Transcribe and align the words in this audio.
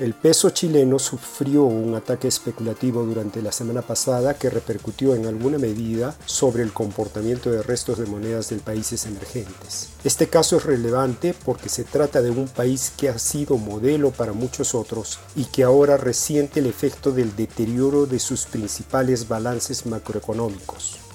El 0.00 0.14
peso 0.14 0.48
chileno 0.48 0.98
sufrió 0.98 1.64
un 1.64 1.94
ataque 1.94 2.26
especulativo 2.26 3.04
durante 3.04 3.42
la 3.42 3.52
semana 3.52 3.82
pasada 3.82 4.32
que 4.32 4.48
repercutió 4.48 5.14
en 5.14 5.26
alguna 5.26 5.58
medida 5.58 6.16
sobre 6.24 6.62
el 6.62 6.72
comportamiento 6.72 7.50
de 7.50 7.62
restos 7.62 7.98
de 7.98 8.06
monedas 8.06 8.48
de 8.48 8.56
países 8.56 9.04
emergentes. 9.04 9.90
Este 10.02 10.26
caso 10.26 10.56
es 10.56 10.64
relevante 10.64 11.34
porque 11.44 11.68
se 11.68 11.84
trata 11.84 12.22
de 12.22 12.30
un 12.30 12.48
país 12.48 12.94
que 12.96 13.10
ha 13.10 13.18
sido 13.18 13.58
modelo 13.58 14.10
para 14.10 14.32
muchos 14.32 14.74
otros 14.74 15.18
y 15.36 15.44
que 15.44 15.64
ahora 15.64 15.98
resiente 15.98 16.60
el 16.60 16.66
efecto 16.66 17.12
del 17.12 17.36
deterioro 17.36 18.06
de 18.06 18.20
sus 18.20 18.46
principales 18.46 19.28
balances 19.28 19.84
macroeconómicos. 19.84 21.09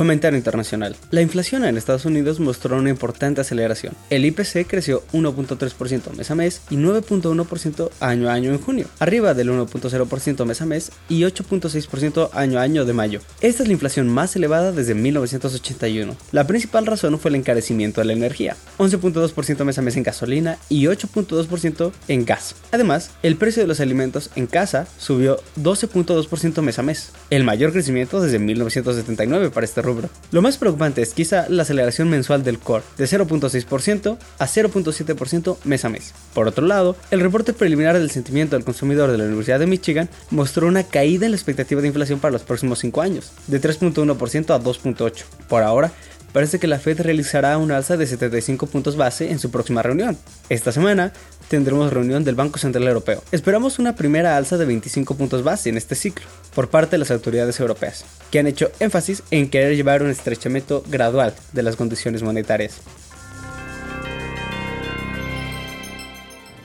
Comentario 0.00 0.38
internacional. 0.38 0.96
La 1.10 1.20
inflación 1.20 1.62
en 1.62 1.76
Estados 1.76 2.06
Unidos 2.06 2.40
mostró 2.40 2.74
una 2.78 2.88
importante 2.88 3.42
aceleración. 3.42 3.92
El 4.08 4.24
IPC 4.24 4.66
creció 4.66 5.02
1.3% 5.12 6.16
mes 6.16 6.30
a 6.30 6.34
mes 6.34 6.62
y 6.70 6.76
9.1% 6.76 7.90
año 8.00 8.30
a 8.30 8.32
año 8.32 8.50
en 8.50 8.58
junio, 8.58 8.86
arriba 8.98 9.34
del 9.34 9.50
1.0% 9.50 10.46
mes 10.46 10.62
a 10.62 10.64
mes 10.64 10.90
y 11.10 11.20
8.6% 11.20 12.30
año 12.32 12.58
a 12.58 12.62
año 12.62 12.86
de 12.86 12.94
mayo. 12.94 13.20
Esta 13.42 13.62
es 13.62 13.68
la 13.68 13.74
inflación 13.74 14.08
más 14.08 14.34
elevada 14.36 14.72
desde 14.72 14.94
1981. 14.94 16.16
La 16.32 16.46
principal 16.46 16.86
razón 16.86 17.18
fue 17.18 17.28
el 17.28 17.34
encarecimiento 17.34 18.00
de 18.00 18.06
la 18.06 18.14
energía, 18.14 18.56
11.2% 18.78 19.64
mes 19.64 19.78
a 19.78 19.82
mes 19.82 19.98
en 19.98 20.02
gasolina 20.02 20.56
y 20.70 20.84
8.2% 20.84 21.92
en 22.08 22.24
gas. 22.24 22.54
Además, 22.72 23.10
el 23.22 23.36
precio 23.36 23.62
de 23.62 23.68
los 23.68 23.80
alimentos 23.80 24.30
en 24.34 24.46
casa 24.46 24.86
subió 24.96 25.42
12.2% 25.58 26.62
mes 26.62 26.78
a 26.78 26.82
mes, 26.82 27.12
el 27.28 27.44
mayor 27.44 27.72
crecimiento 27.72 28.22
desde 28.22 28.38
1979 28.38 29.50
para 29.50 29.66
este 29.66 29.89
lo 30.30 30.42
más 30.42 30.56
preocupante 30.56 31.02
es 31.02 31.14
quizá 31.14 31.46
la 31.48 31.62
aceleración 31.62 32.08
mensual 32.08 32.42
del 32.42 32.58
core, 32.58 32.84
de 32.96 33.04
0.6% 33.04 34.18
a 34.38 34.46
0.7% 34.46 35.56
mes 35.64 35.84
a 35.84 35.88
mes. 35.88 36.14
Por 36.34 36.48
otro 36.48 36.66
lado, 36.66 36.96
el 37.10 37.20
reporte 37.20 37.52
preliminar 37.52 37.98
del 37.98 38.10
sentimiento 38.10 38.56
del 38.56 38.64
consumidor 38.64 39.10
de 39.10 39.18
la 39.18 39.24
Universidad 39.24 39.58
de 39.58 39.66
Michigan 39.66 40.08
mostró 40.30 40.66
una 40.66 40.84
caída 40.84 41.26
en 41.26 41.32
la 41.32 41.36
expectativa 41.36 41.80
de 41.80 41.88
inflación 41.88 42.20
para 42.20 42.32
los 42.32 42.42
próximos 42.42 42.78
5 42.80 43.00
años, 43.00 43.32
de 43.46 43.60
3.1% 43.60 44.54
a 44.54 44.60
2.8%. 44.60 45.24
Por 45.48 45.62
ahora, 45.62 45.92
parece 46.32 46.58
que 46.58 46.66
la 46.66 46.78
Fed 46.78 47.00
realizará 47.00 47.58
un 47.58 47.72
alza 47.72 47.96
de 47.96 48.06
75 48.06 48.66
puntos 48.66 48.96
base 48.96 49.30
en 49.30 49.38
su 49.38 49.50
próxima 49.50 49.82
reunión. 49.82 50.16
Esta 50.48 50.72
semana 50.72 51.12
tendremos 51.48 51.92
reunión 51.92 52.24
del 52.24 52.34
Banco 52.34 52.58
Central 52.58 52.86
Europeo. 52.86 53.22
Esperamos 53.32 53.78
una 53.78 53.96
primera 53.96 54.36
alza 54.36 54.56
de 54.56 54.64
25 54.64 55.16
puntos 55.16 55.42
base 55.42 55.68
en 55.68 55.76
este 55.76 55.94
ciclo 55.94 56.26
por 56.54 56.70
parte 56.70 56.92
de 56.92 56.98
las 56.98 57.10
autoridades 57.10 57.58
europeas, 57.60 58.04
que 58.30 58.38
han 58.38 58.46
hecho 58.46 58.70
énfasis 58.80 59.22
en 59.30 59.50
querer 59.50 59.76
llevar 59.76 60.02
un 60.02 60.10
estrechamiento 60.10 60.84
gradual 60.88 61.34
de 61.52 61.62
las 61.62 61.76
condiciones 61.76 62.22
monetarias. 62.22 62.80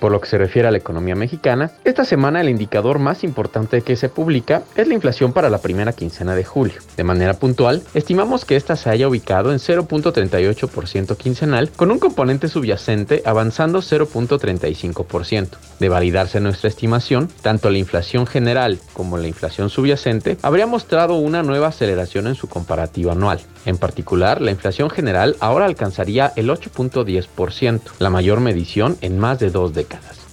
Por 0.06 0.12
lo 0.12 0.22
que 0.22 0.30
se 0.30 0.38
refiere 0.38 0.68
a 0.68 0.72
la 0.72 0.78
economía 0.78 1.16
mexicana, 1.16 1.72
esta 1.84 2.06
semana 2.06 2.40
el 2.40 2.50
indicador 2.50 3.00
más 3.00 3.24
importante 3.24 3.82
que 3.82 3.96
se 3.96 4.08
publica 4.08 4.62
es 4.76 4.88
la 4.88 4.94
inflación 4.94 5.34
para 5.34 5.50
la 5.50 5.58
primera 5.58 5.94
quincena 5.94 6.36
de 6.36 6.44
julio. 6.44 6.76
De 6.96 7.04
manera 7.04 7.34
puntual, 7.34 7.82
estimamos 7.96 8.46
que 8.46 8.56
esta 8.56 8.76
se 8.76 8.92
haya 8.92 9.08
ubicado 9.08 9.52
en 9.52 9.58
0.38% 9.58 11.18
quincenal, 11.18 11.72
con 11.72 11.90
un 11.90 11.98
componente 11.98 12.50
subyacente 12.50 13.24
avanzando 13.26 13.80
0.35%. 13.80 15.48
De 15.80 15.90
validarse 15.90 16.40
nuestra 16.40 16.70
estimación, 16.70 17.30
tanto 17.42 17.70
la 17.70 17.78
inflación 17.78 18.26
general 18.26 18.80
como 18.94 19.18
la 19.18 19.28
inflación 19.28 19.70
subyacente 19.70 20.38
habría 20.42 20.68
mostrado 20.68 21.16
una 21.16 21.44
nueva 21.44 21.68
aceleración 21.68 22.28
en 22.28 22.36
su 22.36 22.48
comparativa 22.48 23.12
anual. 23.12 23.42
En 23.66 23.78
particular, 23.78 24.42
la 24.42 24.52
inflación 24.52 24.90
general 24.90 25.36
ahora 25.40 25.66
alcanzaría 25.66 26.32
el 26.36 26.50
8.10%, 26.50 27.82
la 28.00 28.10
mayor 28.10 28.40
medición 28.40 28.98
en 29.02 29.20
más 29.20 29.40
de 29.40 29.50
dos 29.50 29.74
décadas. 29.74 30.25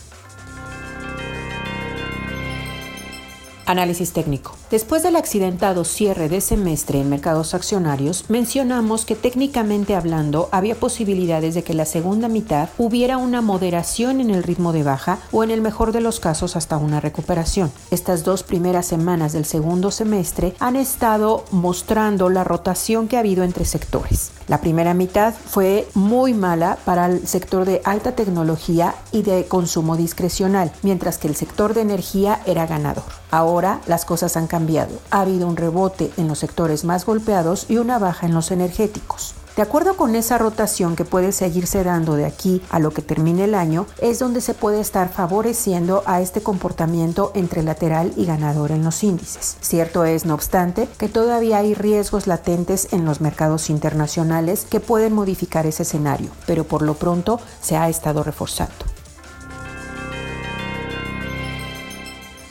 Análisis 3.67 4.13
técnico. 4.13 4.57
Después 4.71 5.03
del 5.03 5.17
accidentado 5.17 5.85
cierre 5.85 6.29
de 6.29 6.41
semestre 6.41 7.01
en 7.01 7.09
mercados 7.09 7.55
accionarios, 7.55 8.25
mencionamos 8.29 9.05
que 9.05 9.15
técnicamente 9.15 9.95
hablando 9.95 10.49
había 10.53 10.75
posibilidades 10.75 11.55
de 11.55 11.63
que 11.63 11.75
la 11.75 11.85
segunda 11.85 12.29
mitad 12.29 12.69
hubiera 12.79 13.19
una 13.19 13.41
moderación 13.41 14.21
en 14.21 14.31
el 14.31 14.43
ritmo 14.43 14.73
de 14.73 14.83
baja 14.83 15.19
o 15.31 15.45
en 15.45 15.51
el 15.51 15.61
mejor 15.61 15.93
de 15.93 16.01
los 16.01 16.21
casos 16.21 16.57
hasta 16.57 16.77
una 16.77 17.01
recuperación. 17.01 17.71
Estas 17.91 18.25
dos 18.25 18.43
primeras 18.43 18.87
semanas 18.87 19.33
del 19.33 19.45
segundo 19.45 19.91
semestre 19.91 20.55
han 20.59 20.77
estado 20.77 21.45
mostrando 21.51 22.29
la 22.31 22.45
rotación 22.45 23.09
que 23.09 23.17
ha 23.17 23.21
habido 23.21 23.45
entre 23.45 23.65
sectores. 23.65 24.31
La 24.49 24.61
primera 24.61 24.95
mitad 24.95 25.35
fue 25.35 25.89
muy 25.95 26.35
mala 26.35 26.79
para 26.85 27.07
el 27.07 27.27
sector 27.27 27.65
de 27.65 27.81
alta 27.85 28.13
tecnología 28.13 28.95
y 29.13 29.23
de 29.23 29.47
consumo 29.47 29.97
discrecional, 29.97 30.73
mientras 30.83 31.19
que 31.19 31.29
el 31.29 31.37
sector 31.37 31.75
de 31.75 31.83
energía 31.83 32.41
era 32.47 32.67
ganador. 32.67 33.05
Ahora 33.31 33.81
las 33.87 34.05
cosas 34.05 34.37
han 34.37 34.47
cambiado. 34.47 34.99
Ha 35.11 35.21
habido 35.23 35.47
un 35.47 35.57
rebote 35.57 36.11
en 36.17 36.29
los 36.29 36.39
sectores 36.39 36.85
más 36.85 37.07
golpeados 37.07 37.67
y 37.69 37.77
una 37.77 37.99
baja 37.99 38.27
en 38.27 38.35
los 38.35 38.51
energéticos. 38.51 39.35
De 39.57 39.61
acuerdo 39.61 39.97
con 39.97 40.17
esa 40.17 40.39
rotación 40.39 40.97
que 40.97 41.05
puede 41.05 41.31
seguirse 41.31 41.85
dando 41.85 42.17
de 42.17 42.25
aquí 42.25 42.63
a 42.71 42.79
lo 42.79 42.91
que 42.91 43.03
termine 43.03 43.45
el 43.45 43.55
año, 43.55 43.87
es 44.01 44.19
donde 44.19 44.41
se 44.41 44.55
puede 44.55 44.81
estar 44.81 45.11
favoreciendo 45.11 46.03
a 46.07 46.23
este 46.23 46.43
comportamiento 46.43 47.33
entre 47.35 47.63
lateral 47.63 48.15
y 48.17 48.25
ganador 48.25 48.71
en 48.71 48.83
los 48.83 49.03
índices. 49.03 49.59
Cierto 49.61 50.07
es, 50.07 50.25
no 50.25 50.33
obstante, 50.33 50.89
que 50.97 51.09
todavía 51.09 51.59
hay 51.59 51.75
riesgos 51.75 52.27
latentes 52.27 52.89
en 52.93 53.05
los 53.05 53.21
mercados 53.21 53.69
internacionales 53.69 54.67
que 54.69 54.81
pueden 54.81 55.13
modificar 55.13 55.67
ese 55.67 55.83
escenario, 55.83 56.31
pero 56.47 56.65
por 56.65 56.81
lo 56.81 56.95
pronto 56.95 57.39
se 57.61 57.77
ha 57.77 57.91
estado 57.91 58.23
reforzando. 58.23 58.92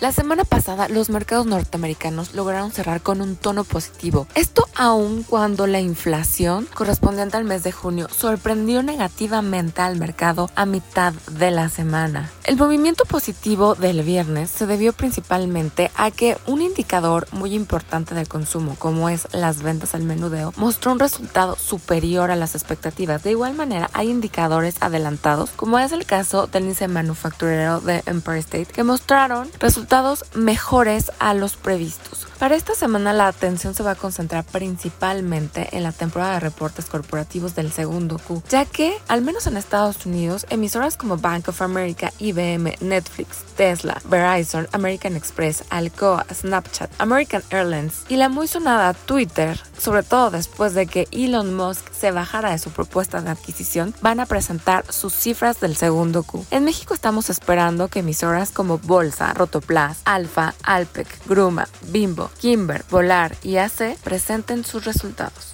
La 0.02 0.12
semana 0.12 0.46
pasada 0.46 0.88
los 0.88 1.12
mercados 1.12 1.46
norteamericanos 1.46 2.34
lograron 2.34 2.72
cerrar 2.72 3.02
con 3.02 3.22
un 3.22 3.36
tono 3.36 3.64
positivo. 3.64 4.26
Esto 4.34 4.68
aun 4.74 5.22
cuando 5.22 5.68
la 5.68 5.80
inflación 5.80 6.68
correspondiente 6.74 7.38
al 7.38 7.44
mes 7.44 7.62
de 7.62 7.72
junio 7.72 8.08
sorprendió 8.10 8.82
negativamente 8.82 9.80
al 9.80 9.98
mercado 9.98 10.50
a 10.56 10.66
mitad 10.66 11.14
de 11.14 11.52
la 11.52 11.70
semana. 11.70 12.32
El 12.46 12.58
movimiento 12.58 13.06
positivo 13.06 13.76
del 13.76 14.02
viernes 14.02 14.50
se 14.50 14.66
debió 14.66 14.92
principalmente 14.92 15.92
a 15.96 16.10
que 16.10 16.36
un 16.48 16.64
indicador 16.64 17.28
muy 17.32 17.54
importante 17.54 18.16
del 18.16 18.28
consumo, 18.28 18.76
como 18.80 19.08
es 19.08 19.28
las 19.34 19.62
ventas 19.62 19.94
al 19.94 20.02
menudeo, 20.02 20.52
mostró 20.58 20.94
un 20.94 21.00
resultado 21.00 21.56
superior 21.56 22.32
a 22.32 22.36
las 22.36 22.56
expectativas. 22.56 23.22
De 23.22 23.30
igual 23.32 23.54
manera, 23.54 23.92
hay 23.94 24.10
indicadores 24.10 24.78
adelantados, 24.80 25.52
como 25.52 25.78
es 25.78 25.92
el 25.92 26.08
caso 26.08 26.48
del 26.48 26.64
índice 26.64 26.88
manufacturero 26.88 27.82
de 27.82 28.02
Empire 28.08 28.40
State, 28.40 28.74
que 28.74 28.84
mostraron 28.84 29.48
resultados 29.60 29.91
mejores 30.36 31.12
a 31.20 31.34
los 31.34 31.58
previstos. 31.58 32.31
Para 32.42 32.56
esta 32.56 32.74
semana 32.74 33.14
la 33.14 33.28
atención 33.28 33.76
se 33.76 33.84
va 33.84 33.92
a 33.92 33.96
concentrar 33.96 34.44
principalmente 34.44 35.78
en 35.78 35.84
la 35.84 35.92
temporada 35.92 36.34
de 36.34 36.40
reportes 36.40 36.88
corporativos 36.88 37.54
del 37.54 37.72
segundo 37.72 38.18
Q, 38.18 38.42
ya 38.50 38.66
que, 38.66 38.98
al 39.08 39.22
menos 39.22 39.46
en 39.46 39.58
Estados 39.58 40.08
Unidos, 40.08 40.48
emisoras 40.50 40.98
como 40.98 41.18
Bank 41.18 41.50
of 41.50 41.62
America, 41.62 42.12
IBM, 42.18 42.78
Netflix, 42.80 43.44
Tesla, 43.56 44.02
Verizon, 44.06 44.68
American 44.72 45.16
Express, 45.16 45.66
Alcoa, 45.70 46.26
Snapchat, 46.34 46.90
American 46.98 47.44
Airlines 47.52 48.06
y 48.10 48.16
la 48.16 48.28
muy 48.28 48.48
sonada 48.48 48.96
Twitter, 48.96 49.60
sobre 49.78 50.02
todo 50.02 50.32
después 50.32 50.74
de 50.74 50.88
que 50.88 51.08
Elon 51.12 51.56
Musk 51.56 51.94
se 51.94 52.10
bajara 52.10 52.50
de 52.50 52.58
su 52.58 52.72
propuesta 52.72 53.22
de 53.22 53.30
adquisición, 53.30 53.94
van 54.02 54.20
a 54.20 54.26
presentar 54.26 54.84
sus 54.92 55.14
cifras 55.14 55.60
del 55.60 55.76
segundo 55.76 56.24
Q. 56.24 56.44
En 56.50 56.66
México 56.66 56.96
estamos 56.96 57.30
esperando 57.30 57.88
que 57.88 58.00
emisoras 58.00 58.50
como 58.50 58.80
Bolsa, 58.80 59.32
Rotoplas, 59.36 60.00
Alfa, 60.06 60.56
Alpec, 60.64 61.08
Gruma, 61.28 61.68
Bimbo, 61.90 62.31
Kimber, 62.40 62.84
Volar 62.90 63.36
y 63.44 63.58
AC 63.58 63.98
presenten 64.04 64.64
sus 64.66 64.86
resultados. 64.86 65.54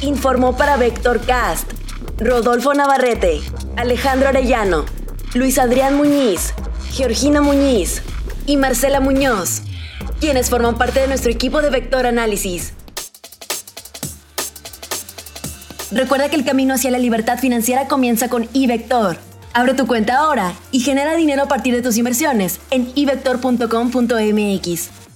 Informó 0.00 0.56
para 0.56 0.76
Vector 0.76 1.20
Cast 1.20 1.72
Rodolfo 2.18 2.74
Navarrete, 2.74 3.40
Alejandro 3.76 4.28
Arellano, 4.28 4.84
Luis 5.34 5.56
Adrián 5.56 5.96
Muñiz, 5.96 6.52
Georgina 6.90 7.40
Muñiz 7.40 8.02
y 8.44 8.56
Marcela 8.56 8.98
Muñoz, 8.98 9.62
quienes 10.18 10.50
forman 10.50 10.76
parte 10.76 10.98
de 10.98 11.06
nuestro 11.06 11.30
equipo 11.30 11.62
de 11.62 11.70
Vector 11.70 12.06
Análisis. 12.06 12.72
Recuerda 15.92 16.28
que 16.28 16.34
el 16.34 16.44
camino 16.44 16.74
hacia 16.74 16.90
la 16.90 16.98
libertad 16.98 17.38
financiera 17.38 17.86
comienza 17.86 18.28
con 18.28 18.48
iVector. 18.52 19.16
Abre 19.52 19.74
tu 19.74 19.86
cuenta 19.86 20.18
ahora 20.18 20.54
y 20.70 20.80
genera 20.80 21.16
dinero 21.16 21.42
a 21.42 21.48
partir 21.48 21.74
de 21.74 21.82
tus 21.82 21.96
inversiones 21.96 22.60
en 22.70 22.90
ivector.com.mx. 22.94 25.07